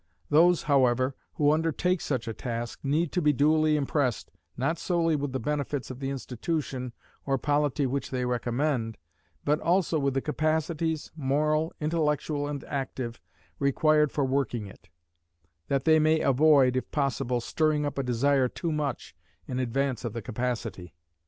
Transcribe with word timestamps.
Those, 0.31 0.63
however, 0.63 1.15
who 1.35 1.51
undertake 1.51 2.01
such 2.01 2.27
a 2.27 2.33
task, 2.33 2.79
need 2.81 3.11
to 3.11 3.21
be 3.21 3.31
duly 3.31 3.77
impressed, 3.77 4.31
not 4.57 4.79
solely 4.79 5.15
with 5.15 5.31
the 5.31 5.39
benefits 5.39 5.91
of 5.91 5.99
the 5.99 6.09
institution 6.09 6.93
or 7.27 7.37
polity 7.37 7.85
which 7.85 8.09
they 8.09 8.25
recommend, 8.25 8.97
but 9.45 9.59
also 9.59 9.99
with 9.99 10.15
the 10.15 10.19
capacities, 10.21 11.11
moral, 11.15 11.71
intellectual, 11.79 12.47
and 12.47 12.63
active, 12.63 13.21
required 13.59 14.11
for 14.11 14.25
working 14.25 14.65
it; 14.65 14.89
that 15.67 15.85
they 15.85 15.99
may 15.99 16.21
avoid, 16.21 16.75
if 16.75 16.89
possible, 16.89 17.39
stirring 17.39 17.85
up 17.85 17.99
a 17.99 18.03
desire 18.03 18.47
too 18.47 18.71
much 18.71 19.15
in 19.47 19.59
advance 19.59 20.03
of 20.03 20.13
the 20.13 20.21
capacity. 20.23 20.95